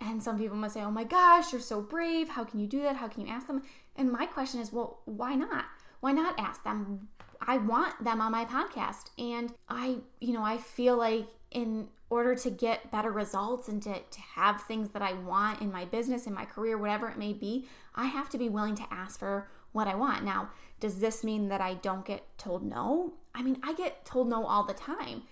And 0.00 0.22
some 0.22 0.38
people 0.38 0.56
must 0.56 0.74
say, 0.74 0.82
"Oh 0.82 0.90
my 0.90 1.04
gosh, 1.04 1.52
you're 1.52 1.60
so 1.60 1.80
brave. 1.80 2.28
How 2.30 2.44
can 2.44 2.60
you 2.60 2.66
do 2.66 2.82
that? 2.82 2.96
How 2.96 3.08
can 3.08 3.26
you 3.26 3.32
ask 3.32 3.46
them?" 3.46 3.62
And 3.96 4.12
my 4.12 4.26
question 4.26 4.60
is, 4.60 4.72
"Well, 4.72 5.00
why 5.04 5.34
not? 5.34 5.64
Why 6.00 6.12
not 6.12 6.38
ask 6.38 6.62
them? 6.64 7.08
I 7.40 7.58
want 7.58 8.02
them 8.02 8.20
on 8.20 8.32
my 8.32 8.44
podcast. 8.44 9.10
And 9.18 9.52
I, 9.68 9.98
you 10.20 10.32
know, 10.32 10.42
I 10.42 10.58
feel 10.58 10.96
like 10.96 11.26
in 11.50 11.88
order 12.10 12.34
to 12.34 12.50
get 12.50 12.90
better 12.90 13.10
results 13.10 13.68
and 13.68 13.82
to, 13.82 13.94
to 13.94 14.20
have 14.20 14.62
things 14.62 14.90
that 14.90 15.02
I 15.02 15.12
want 15.14 15.60
in 15.60 15.72
my 15.72 15.84
business, 15.84 16.26
in 16.26 16.34
my 16.34 16.44
career, 16.44 16.78
whatever 16.78 17.08
it 17.08 17.18
may 17.18 17.32
be, 17.32 17.66
I 17.94 18.06
have 18.06 18.28
to 18.30 18.38
be 18.38 18.48
willing 18.48 18.76
to 18.76 18.86
ask 18.90 19.18
for 19.18 19.48
what 19.72 19.88
I 19.88 19.94
want. 19.94 20.24
Now, 20.24 20.50
does 20.80 21.00
this 21.00 21.24
mean 21.24 21.48
that 21.48 21.60
I 21.60 21.74
don't 21.74 22.04
get 22.04 22.22
told 22.38 22.62
no? 22.64 23.14
I 23.34 23.42
mean, 23.42 23.58
I 23.62 23.74
get 23.74 24.04
told 24.04 24.28
no 24.28 24.46
all 24.46 24.64
the 24.64 24.74
time 24.74 25.22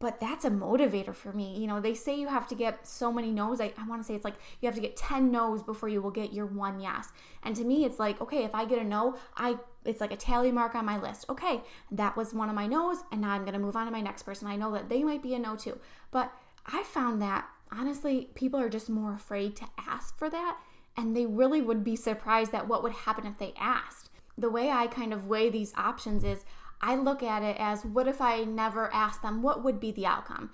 but 0.00 0.18
that's 0.18 0.46
a 0.46 0.50
motivator 0.50 1.14
for 1.14 1.32
me. 1.32 1.58
You 1.58 1.66
know, 1.66 1.78
they 1.78 1.94
say 1.94 2.18
you 2.18 2.26
have 2.26 2.48
to 2.48 2.54
get 2.54 2.86
so 2.86 3.12
many 3.12 3.30
no's. 3.30 3.60
I, 3.60 3.72
I 3.78 3.86
want 3.86 4.00
to 4.02 4.06
say 4.06 4.14
it's 4.14 4.24
like 4.24 4.36
you 4.60 4.66
have 4.66 4.74
to 4.74 4.80
get 4.80 4.96
10 4.96 5.30
no's 5.30 5.62
before 5.62 5.90
you 5.90 6.00
will 6.02 6.10
get 6.10 6.32
your 6.32 6.46
one 6.46 6.80
yes. 6.80 7.12
And 7.42 7.54
to 7.56 7.64
me, 7.64 7.84
it's 7.84 7.98
like, 7.98 8.20
okay, 8.20 8.44
if 8.44 8.54
I 8.54 8.64
get 8.64 8.78
a 8.78 8.84
no, 8.84 9.16
I 9.36 9.58
it's 9.84 10.00
like 10.00 10.12
a 10.12 10.16
tally 10.16 10.50
mark 10.50 10.74
on 10.74 10.84
my 10.84 10.98
list. 10.98 11.26
Okay, 11.28 11.62
that 11.92 12.16
was 12.16 12.34
one 12.34 12.48
of 12.48 12.54
my 12.54 12.66
no's, 12.66 12.98
and 13.12 13.20
now 13.20 13.30
I'm 13.30 13.44
gonna 13.44 13.58
move 13.58 13.76
on 13.76 13.86
to 13.86 13.92
my 13.92 14.00
next 14.00 14.22
person. 14.24 14.48
I 14.48 14.56
know 14.56 14.72
that 14.72 14.88
they 14.88 15.02
might 15.04 15.22
be 15.22 15.34
a 15.34 15.38
no 15.38 15.54
too. 15.54 15.78
But 16.10 16.32
I 16.66 16.82
found 16.82 17.20
that 17.22 17.46
honestly, 17.70 18.30
people 18.34 18.58
are 18.58 18.68
just 18.68 18.88
more 18.90 19.14
afraid 19.14 19.54
to 19.56 19.66
ask 19.86 20.18
for 20.18 20.28
that. 20.30 20.58
and 20.96 21.16
they 21.16 21.24
really 21.26 21.62
would 21.62 21.84
be 21.84 21.96
surprised 21.96 22.54
at 22.54 22.66
what 22.68 22.82
would 22.82 22.92
happen 22.92 23.26
if 23.26 23.38
they 23.38 23.54
asked. 23.58 24.10
The 24.36 24.50
way 24.50 24.70
I 24.70 24.86
kind 24.86 25.12
of 25.12 25.26
weigh 25.28 25.48
these 25.50 25.72
options 25.76 26.24
is 26.24 26.44
I 26.80 26.96
look 26.96 27.22
at 27.22 27.42
it 27.42 27.56
as 27.58 27.84
what 27.84 28.08
if 28.08 28.20
I 28.20 28.44
never 28.44 28.92
ask 28.92 29.22
them? 29.22 29.42
What 29.42 29.62
would 29.62 29.80
be 29.80 29.92
the 29.92 30.06
outcome? 30.06 30.50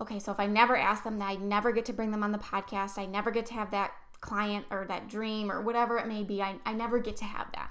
Okay, 0.00 0.18
so 0.18 0.30
if 0.30 0.38
I 0.38 0.46
never 0.46 0.76
ask 0.76 1.04
them, 1.04 1.20
I 1.20 1.36
never 1.36 1.72
get 1.72 1.86
to 1.86 1.92
bring 1.92 2.10
them 2.10 2.22
on 2.22 2.32
the 2.32 2.38
podcast. 2.38 2.98
I 2.98 3.06
never 3.06 3.30
get 3.30 3.46
to 3.46 3.54
have 3.54 3.70
that 3.70 3.92
client 4.20 4.66
or 4.70 4.84
that 4.88 5.08
dream 5.08 5.50
or 5.50 5.62
whatever 5.62 5.98
it 5.98 6.06
may 6.06 6.22
be. 6.22 6.42
I, 6.42 6.56
I 6.64 6.72
never 6.74 6.98
get 6.98 7.16
to 7.18 7.24
have 7.24 7.50
that. 7.52 7.70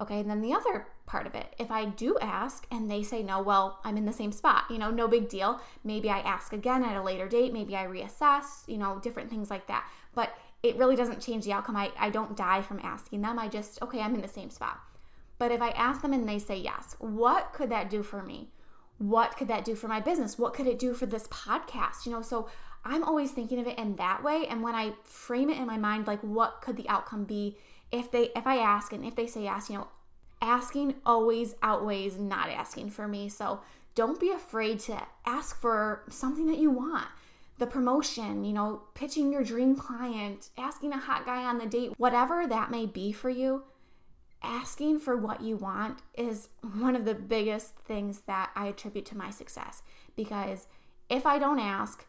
Okay, 0.00 0.20
and 0.20 0.30
then 0.30 0.40
the 0.40 0.52
other 0.52 0.86
part 1.06 1.26
of 1.26 1.34
it, 1.34 1.54
if 1.58 1.72
I 1.72 1.86
do 1.86 2.16
ask 2.20 2.66
and 2.70 2.88
they 2.88 3.02
say 3.02 3.22
no, 3.22 3.42
well, 3.42 3.80
I'm 3.82 3.96
in 3.96 4.04
the 4.04 4.12
same 4.12 4.30
spot, 4.30 4.64
you 4.70 4.78
know, 4.78 4.90
no 4.90 5.08
big 5.08 5.28
deal. 5.28 5.60
Maybe 5.82 6.08
I 6.08 6.20
ask 6.20 6.52
again 6.52 6.84
at 6.84 6.96
a 6.96 7.02
later 7.02 7.28
date, 7.28 7.52
maybe 7.52 7.74
I 7.74 7.86
reassess, 7.86 8.68
you 8.68 8.78
know, 8.78 9.00
different 9.00 9.28
things 9.28 9.50
like 9.50 9.66
that. 9.66 9.88
But 10.14 10.32
it 10.62 10.76
really 10.76 10.94
doesn't 10.94 11.20
change 11.20 11.44
the 11.44 11.52
outcome. 11.52 11.76
I, 11.76 11.90
I 11.98 12.10
don't 12.10 12.36
die 12.36 12.62
from 12.62 12.80
asking 12.82 13.22
them. 13.22 13.38
I 13.38 13.48
just, 13.48 13.82
okay, 13.82 14.00
I'm 14.00 14.14
in 14.14 14.20
the 14.20 14.28
same 14.28 14.50
spot. 14.50 14.78
But 15.38 15.52
if 15.52 15.62
I 15.62 15.70
ask 15.70 16.02
them 16.02 16.12
and 16.12 16.28
they 16.28 16.38
say 16.38 16.56
yes, 16.58 16.96
what 16.98 17.52
could 17.52 17.70
that 17.70 17.90
do 17.90 18.02
for 18.02 18.22
me? 18.22 18.48
What 18.98 19.36
could 19.36 19.48
that 19.48 19.64
do 19.64 19.74
for 19.74 19.86
my 19.86 20.00
business? 20.00 20.38
What 20.38 20.54
could 20.54 20.66
it 20.66 20.78
do 20.78 20.92
for 20.92 21.06
this 21.06 21.28
podcast? 21.28 22.04
You 22.04 22.12
know, 22.12 22.22
so 22.22 22.48
I'm 22.84 23.04
always 23.04 23.30
thinking 23.30 23.60
of 23.60 23.66
it 23.66 23.78
in 23.78 23.96
that 23.96 24.22
way. 24.24 24.46
And 24.48 24.62
when 24.62 24.74
I 24.74 24.92
frame 25.04 25.50
it 25.50 25.58
in 25.58 25.66
my 25.66 25.76
mind, 25.76 26.06
like 26.06 26.20
what 26.20 26.60
could 26.60 26.76
the 26.76 26.88
outcome 26.88 27.24
be 27.24 27.56
if 27.92 28.10
they 28.10 28.30
if 28.34 28.46
I 28.46 28.58
ask 28.58 28.92
and 28.92 29.04
if 29.04 29.14
they 29.14 29.26
say 29.26 29.44
yes, 29.44 29.70
you 29.70 29.76
know, 29.76 29.88
asking 30.42 30.94
always 31.06 31.54
outweighs 31.62 32.18
not 32.18 32.48
asking 32.48 32.90
for 32.90 33.06
me. 33.06 33.28
So 33.28 33.60
don't 33.94 34.20
be 34.20 34.30
afraid 34.30 34.80
to 34.80 35.00
ask 35.26 35.58
for 35.60 36.02
something 36.08 36.46
that 36.46 36.58
you 36.58 36.70
want. 36.70 37.06
The 37.58 37.66
promotion, 37.66 38.44
you 38.44 38.52
know, 38.52 38.82
pitching 38.94 39.32
your 39.32 39.42
dream 39.42 39.74
client, 39.74 40.50
asking 40.56 40.92
a 40.92 40.98
hot 40.98 41.26
guy 41.26 41.42
on 41.44 41.58
the 41.58 41.66
date, 41.66 41.92
whatever 41.96 42.46
that 42.46 42.70
may 42.70 42.86
be 42.86 43.10
for 43.10 43.30
you, 43.30 43.64
asking 44.42 45.00
for 45.00 45.16
what 45.16 45.42
you 45.42 45.56
want 45.56 46.00
is 46.14 46.48
one 46.78 46.94
of 46.94 47.04
the 47.04 47.14
biggest 47.14 47.76
things 47.76 48.20
that 48.26 48.50
I 48.54 48.66
attribute 48.66 49.06
to 49.06 49.16
my 49.16 49.30
success. 49.30 49.82
Because 50.16 50.68
if 51.08 51.26
I 51.26 51.38
don't 51.38 51.58
ask, 51.58 52.06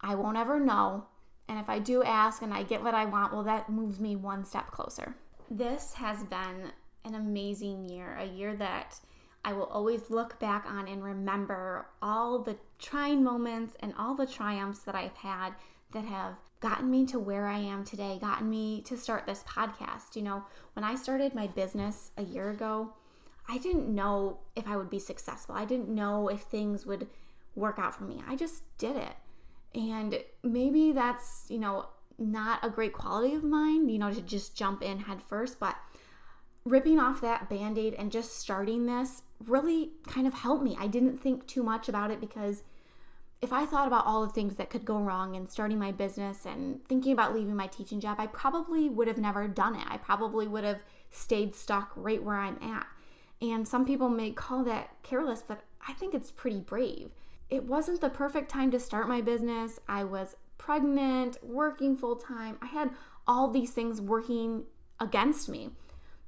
I 0.00 0.14
won't 0.14 0.36
ever 0.36 0.60
know. 0.60 1.06
And 1.48 1.58
if 1.58 1.68
I 1.68 1.78
do 1.78 2.02
ask 2.02 2.42
and 2.42 2.54
I 2.54 2.62
get 2.62 2.82
what 2.82 2.94
I 2.94 3.04
want, 3.04 3.32
well, 3.32 3.42
that 3.44 3.68
moves 3.68 4.00
me 4.00 4.16
one 4.16 4.44
step 4.44 4.70
closer. 4.70 5.16
This 5.50 5.94
has 5.94 6.24
been 6.24 6.72
an 7.04 7.14
amazing 7.14 7.88
year, 7.88 8.16
a 8.16 8.26
year 8.26 8.54
that 8.56 9.00
I 9.44 9.52
will 9.52 9.64
always 9.64 10.08
look 10.08 10.38
back 10.38 10.64
on 10.68 10.86
and 10.86 11.02
remember 11.02 11.88
all 12.00 12.38
the 12.38 12.56
trying 12.78 13.24
moments 13.24 13.74
and 13.80 13.92
all 13.98 14.14
the 14.14 14.26
triumphs 14.26 14.80
that 14.80 14.94
I've 14.94 15.16
had 15.16 15.54
that 15.92 16.04
have 16.04 16.34
gotten 16.60 16.90
me 16.90 17.06
to 17.06 17.18
where 17.18 17.46
I 17.46 17.58
am 17.58 17.84
today, 17.84 18.18
gotten 18.20 18.48
me 18.48 18.82
to 18.82 18.96
start 18.96 19.26
this 19.26 19.42
podcast. 19.44 20.16
You 20.16 20.22
know, 20.22 20.44
when 20.74 20.84
I 20.84 20.94
started 20.94 21.34
my 21.34 21.46
business 21.46 22.12
a 22.16 22.22
year 22.22 22.50
ago, 22.50 22.92
I 23.48 23.58
didn't 23.58 23.92
know 23.92 24.38
if 24.54 24.68
I 24.68 24.76
would 24.76 24.90
be 24.90 24.98
successful. 24.98 25.54
I 25.54 25.64
didn't 25.64 25.88
know 25.88 26.28
if 26.28 26.42
things 26.42 26.86
would 26.86 27.08
work 27.54 27.78
out 27.78 27.94
for 27.94 28.04
me. 28.04 28.22
I 28.26 28.36
just 28.36 28.76
did 28.78 28.96
it. 28.96 29.14
And 29.74 30.18
maybe 30.42 30.92
that's, 30.92 31.46
you 31.48 31.58
know, 31.58 31.86
not 32.18 32.60
a 32.62 32.70
great 32.70 32.92
quality 32.92 33.34
of 33.34 33.42
mine, 33.42 33.88
you 33.88 33.98
know, 33.98 34.12
to 34.12 34.20
just 34.20 34.56
jump 34.56 34.82
in 34.82 35.00
head 35.00 35.22
first, 35.22 35.58
but 35.58 35.76
ripping 36.64 37.00
off 37.00 37.20
that 37.20 37.48
band 37.48 37.78
aid 37.78 37.94
and 37.94 38.12
just 38.12 38.38
starting 38.38 38.86
this 38.86 39.22
really 39.44 39.90
kind 40.06 40.26
of 40.26 40.34
helped 40.34 40.62
me. 40.62 40.76
I 40.78 40.86
didn't 40.86 41.18
think 41.18 41.46
too 41.46 41.62
much 41.62 41.88
about 41.88 42.10
it 42.10 42.20
because 42.20 42.62
if 43.42 43.52
I 43.52 43.66
thought 43.66 43.86
about 43.86 44.06
all 44.06 44.24
the 44.24 44.32
things 44.32 44.56
that 44.56 44.70
could 44.70 44.84
go 44.84 44.98
wrong 44.98 45.34
in 45.34 45.46
starting 45.46 45.78
my 45.78 45.92
business 45.92 46.46
and 46.46 46.82
thinking 46.88 47.12
about 47.12 47.34
leaving 47.34 47.56
my 47.56 47.66
teaching 47.66 48.00
job, 48.00 48.16
I 48.18 48.28
probably 48.28 48.88
would 48.88 49.08
have 49.08 49.18
never 49.18 49.46
done 49.48 49.74
it. 49.74 49.84
I 49.88 49.98
probably 49.98 50.46
would 50.46 50.64
have 50.64 50.80
stayed 51.10 51.54
stuck 51.54 51.92
right 51.96 52.22
where 52.22 52.36
I'm 52.36 52.58
at. 52.62 52.86
And 53.40 53.66
some 53.66 53.84
people 53.84 54.08
may 54.08 54.30
call 54.30 54.62
that 54.64 54.90
careless, 55.02 55.42
but 55.46 55.62
I 55.86 55.92
think 55.92 56.14
it's 56.14 56.30
pretty 56.30 56.60
brave. 56.60 57.10
It 57.50 57.64
wasn't 57.64 58.00
the 58.00 58.08
perfect 58.08 58.50
time 58.50 58.70
to 58.70 58.80
start 58.80 59.08
my 59.08 59.20
business. 59.20 59.80
I 59.88 60.04
was 60.04 60.36
pregnant, 60.56 61.36
working 61.42 61.96
full 61.96 62.16
time. 62.16 62.56
I 62.62 62.66
had 62.66 62.90
all 63.26 63.50
these 63.50 63.72
things 63.72 64.00
working 64.00 64.64
against 65.00 65.48
me 65.48 65.70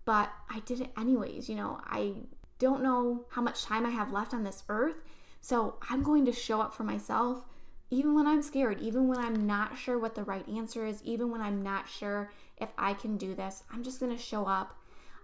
but 0.04 0.30
I 0.50 0.60
did 0.60 0.80
it 0.80 0.90
anyways. 0.98 1.48
You 1.48 1.56
know, 1.56 1.80
I 1.84 2.14
don't 2.58 2.82
know 2.82 3.24
how 3.30 3.42
much 3.42 3.64
time 3.64 3.86
I 3.86 3.90
have 3.90 4.12
left 4.12 4.34
on 4.34 4.44
this 4.44 4.62
earth. 4.68 5.02
So 5.44 5.74
I'm 5.90 6.02
going 6.02 6.24
to 6.24 6.32
show 6.32 6.62
up 6.62 6.72
for 6.72 6.84
myself 6.84 7.44
even 7.90 8.14
when 8.14 8.26
I'm 8.26 8.40
scared, 8.40 8.80
even 8.80 9.08
when 9.08 9.18
I'm 9.18 9.46
not 9.46 9.76
sure 9.76 9.98
what 9.98 10.14
the 10.14 10.24
right 10.24 10.48
answer 10.48 10.86
is, 10.86 11.02
even 11.02 11.30
when 11.30 11.42
I'm 11.42 11.62
not 11.62 11.86
sure 11.86 12.32
if 12.56 12.70
I 12.78 12.94
can 12.94 13.18
do 13.18 13.34
this. 13.34 13.62
I'm 13.70 13.82
just 13.82 14.00
going 14.00 14.16
to 14.16 14.22
show 14.22 14.46
up. 14.46 14.74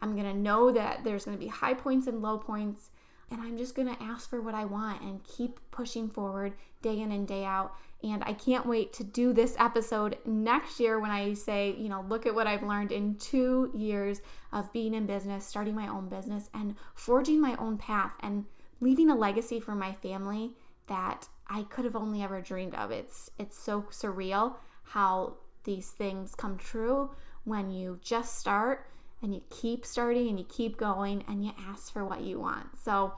I'm 0.02 0.12
going 0.12 0.30
to 0.30 0.38
know 0.38 0.72
that 0.72 1.04
there's 1.04 1.24
going 1.24 1.38
to 1.38 1.42
be 1.42 1.48
high 1.48 1.72
points 1.72 2.06
and 2.06 2.20
low 2.20 2.36
points. 2.36 2.90
And 3.30 3.40
I'm 3.40 3.56
just 3.56 3.74
to 3.74 4.02
ask 4.02 4.28
for 4.28 4.42
what 4.42 4.54
I 4.54 4.66
want 4.66 5.00
and 5.00 5.24
keep 5.24 5.58
pushing 5.70 6.10
forward 6.10 6.52
day 6.82 7.00
in 7.00 7.12
and 7.12 7.26
day 7.26 7.46
out. 7.46 7.72
And 8.02 8.22
I 8.26 8.34
can't 8.34 8.66
wait 8.66 8.92
to 8.94 9.04
do 9.04 9.32
this 9.32 9.56
episode 9.58 10.18
next 10.26 10.78
year 10.80 11.00
when 11.00 11.10
I 11.10 11.32
say, 11.32 11.74
you 11.78 11.88
know, 11.88 12.04
look 12.06 12.26
at 12.26 12.34
what 12.34 12.46
I've 12.46 12.62
learned 12.62 12.92
in 12.92 13.14
two 13.14 13.72
years 13.74 14.20
of 14.52 14.70
being 14.74 14.92
in 14.92 15.06
business, 15.06 15.46
starting 15.46 15.74
my 15.74 15.88
own 15.88 16.10
business, 16.10 16.50
and 16.52 16.74
forging 16.94 17.40
my 17.40 17.56
own 17.56 17.78
path 17.78 18.12
and 18.20 18.44
leaving 18.80 19.10
a 19.10 19.14
legacy 19.14 19.60
for 19.60 19.74
my 19.74 19.92
family 19.92 20.52
that 20.86 21.28
I 21.48 21.62
could 21.64 21.84
have 21.84 21.96
only 21.96 22.22
ever 22.22 22.40
dreamed 22.40 22.74
of. 22.74 22.90
It's 22.90 23.30
it's 23.38 23.58
so 23.58 23.82
surreal 23.90 24.56
how 24.82 25.36
these 25.64 25.90
things 25.90 26.34
come 26.34 26.56
true 26.56 27.10
when 27.44 27.70
you 27.70 27.98
just 28.02 28.38
start 28.38 28.86
and 29.22 29.34
you 29.34 29.42
keep 29.50 29.84
starting 29.84 30.28
and 30.28 30.38
you 30.38 30.44
keep 30.48 30.76
going 30.76 31.24
and 31.28 31.44
you 31.44 31.52
ask 31.68 31.92
for 31.92 32.04
what 32.04 32.22
you 32.22 32.40
want. 32.40 32.78
So 32.78 33.12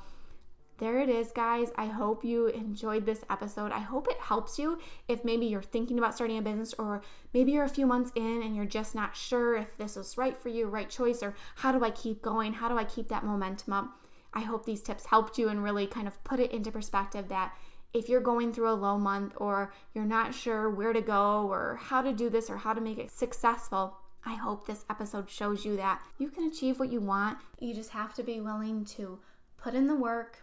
there 0.78 0.99
it 0.99 1.09
is, 1.09 1.31
guys. 1.31 1.71
I 1.76 1.87
hope 1.87 2.25
you 2.25 2.49
enjoyed 2.49 3.07
this 3.07 3.25
episode. 3.31 3.71
I 3.71 3.78
hope 3.78 4.09
it 4.11 4.19
helps 4.19 4.59
you 4.59 4.78
if 5.07 5.25
maybe 5.25 5.47
you're 5.47 5.62
thinking 5.62 5.97
about 5.97 6.14
starting 6.14 6.38
a 6.38 6.42
business 6.42 6.75
or 6.75 7.02
maybe 7.33 7.52
you're 7.52 7.64
a 7.64 7.69
few 7.69 7.87
months 7.87 8.11
in 8.16 8.42
and 8.42 8.57
you're 8.57 8.64
just 8.64 8.95
not 8.95 9.14
sure 9.14 9.54
if 9.57 9.76
this 9.76 9.97
is 9.97 10.19
right 10.19 10.37
for 10.37 10.49
you, 10.49 10.66
right 10.66 10.90
choice, 10.90 11.23
or 11.23 11.37
how 11.57 11.71
do 11.71 11.85
I 11.85 11.90
keep 11.90 12.21
going? 12.21 12.54
How 12.54 12.69
do 12.69 12.76
I 12.76 12.85
keep 12.85 13.09
that 13.09 13.25
momentum 13.25 13.73
up? 13.73 14.01
I 14.35 14.41
hope 14.41 14.65
these 14.65 14.83
tips 14.83 15.07
helped 15.07 15.39
you 15.39 15.49
and 15.49 15.62
really 15.62 15.87
kind 15.87 16.09
of 16.09 16.23
put 16.25 16.41
it 16.41 16.53
into 16.53 16.71
perspective 16.71 17.29
that 17.29 17.55
if 17.93 18.09
you're 18.09 18.21
going 18.21 18.53
through 18.53 18.71
a 18.71 18.75
low 18.75 18.99
month 18.99 19.35
or 19.37 19.73
you're 19.95 20.05
not 20.05 20.35
sure 20.35 20.71
where 20.71 20.93
to 20.93 21.03
go 21.03 21.47
or 21.51 21.79
how 21.81 22.01
to 22.01 22.12
do 22.12 22.31
this 22.31 22.49
or 22.49 22.57
how 22.57 22.73
to 22.73 22.81
make 22.81 22.99
it 22.99 23.11
successful, 23.11 23.97
I 24.25 24.35
hope 24.35 24.67
this 24.67 24.85
episode 24.89 25.29
shows 25.29 25.65
you 25.65 25.77
that 25.77 26.01
you 26.19 26.29
can 26.31 26.45
achieve 26.45 26.79
what 26.79 26.93
you 26.93 27.01
want. 27.01 27.39
You 27.59 27.75
just 27.75 27.91
have 27.91 28.15
to 28.15 28.23
be 28.23 28.41
willing 28.41 28.85
to 28.97 29.19
put 29.59 29.75
in 29.75 29.87
the 29.87 29.95
work, 29.95 30.39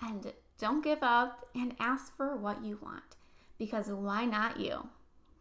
and 0.00 0.32
don't 0.58 0.84
give 0.84 1.02
up 1.02 1.46
and 1.54 1.74
ask 1.80 2.16
for 2.16 2.36
what 2.36 2.64
you 2.64 2.78
want 2.82 3.16
because 3.58 3.88
why 3.88 4.24
not 4.24 4.58
you? 4.58 4.88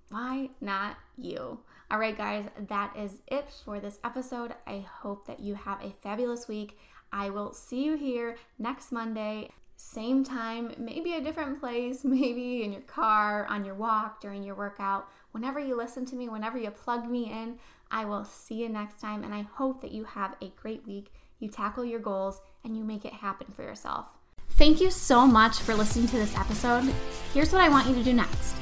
Why 0.09 0.49
not 0.59 0.97
you? 1.17 1.59
All 1.89 1.99
right, 1.99 2.17
guys, 2.17 2.45
that 2.67 2.95
is 2.95 3.19
it 3.27 3.49
for 3.65 3.79
this 3.79 3.99
episode. 4.03 4.53
I 4.67 4.85
hope 5.01 5.27
that 5.27 5.39
you 5.39 5.55
have 5.55 5.83
a 5.83 5.93
fabulous 6.01 6.47
week. 6.47 6.77
I 7.11 7.29
will 7.29 7.53
see 7.53 7.83
you 7.83 7.95
here 7.95 8.37
next 8.57 8.91
Monday, 8.91 9.49
same 9.75 10.23
time, 10.23 10.73
maybe 10.77 11.13
a 11.13 11.21
different 11.21 11.59
place, 11.59 12.03
maybe 12.03 12.63
in 12.63 12.71
your 12.71 12.81
car, 12.81 13.45
on 13.47 13.65
your 13.65 13.75
walk, 13.75 14.21
during 14.21 14.43
your 14.43 14.55
workout. 14.55 15.07
Whenever 15.31 15.59
you 15.59 15.75
listen 15.75 16.05
to 16.05 16.15
me, 16.15 16.29
whenever 16.29 16.57
you 16.57 16.69
plug 16.71 17.09
me 17.09 17.31
in, 17.31 17.57
I 17.89 18.05
will 18.05 18.23
see 18.23 18.55
you 18.55 18.69
next 18.69 19.01
time. 19.01 19.23
And 19.23 19.33
I 19.33 19.41
hope 19.41 19.81
that 19.81 19.91
you 19.91 20.03
have 20.05 20.35
a 20.41 20.51
great 20.61 20.85
week, 20.85 21.11
you 21.39 21.49
tackle 21.49 21.83
your 21.83 21.99
goals, 21.99 22.41
and 22.63 22.77
you 22.77 22.83
make 22.83 23.05
it 23.05 23.13
happen 23.13 23.47
for 23.53 23.63
yourself. 23.63 24.07
Thank 24.51 24.81
you 24.81 24.91
so 24.91 25.25
much 25.25 25.59
for 25.59 25.73
listening 25.73 26.07
to 26.07 26.17
this 26.17 26.37
episode. 26.37 26.93
Here's 27.33 27.51
what 27.51 27.61
I 27.61 27.69
want 27.69 27.87
you 27.87 27.95
to 27.95 28.03
do 28.03 28.13
next 28.13 28.55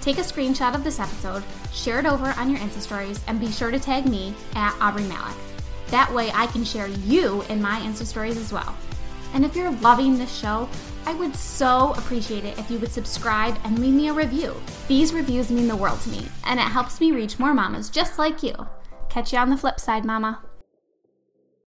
take 0.00 0.16
a 0.16 0.22
screenshot 0.22 0.74
of 0.74 0.82
this 0.82 0.98
episode, 0.98 1.42
share 1.72 1.98
it 1.98 2.06
over 2.06 2.32
on 2.38 2.48
your 2.48 2.58
Insta 2.60 2.80
stories, 2.80 3.20
and 3.26 3.38
be 3.38 3.52
sure 3.52 3.70
to 3.70 3.78
tag 3.78 4.06
me 4.06 4.34
at 4.54 4.72
Aubree 4.78 5.06
Malick. 5.06 5.49
That 5.90 6.12
way 6.12 6.30
I 6.32 6.46
can 6.46 6.64
share 6.64 6.88
you 6.88 7.42
in 7.48 7.60
my 7.60 7.80
Insta 7.80 8.06
stories 8.06 8.36
as 8.36 8.52
well. 8.52 8.76
And 9.34 9.44
if 9.44 9.54
you're 9.54 9.70
loving 9.70 10.18
this 10.18 10.34
show, 10.36 10.68
I 11.06 11.14
would 11.14 11.34
so 11.34 11.94
appreciate 11.94 12.44
it 12.44 12.58
if 12.58 12.70
you 12.70 12.78
would 12.78 12.92
subscribe 12.92 13.58
and 13.64 13.78
leave 13.78 13.94
me 13.94 14.08
a 14.08 14.12
review. 14.12 14.54
These 14.88 15.12
reviews 15.12 15.50
mean 15.50 15.68
the 15.68 15.76
world 15.76 16.00
to 16.02 16.10
me, 16.10 16.26
and 16.44 16.60
it 16.60 16.64
helps 16.64 17.00
me 17.00 17.12
reach 17.12 17.38
more 17.38 17.54
mamas 17.54 17.90
just 17.90 18.18
like 18.18 18.42
you. 18.42 18.54
Catch 19.08 19.32
you 19.32 19.38
on 19.38 19.50
the 19.50 19.56
flip 19.56 19.80
side, 19.80 20.04
mama. 20.04 20.40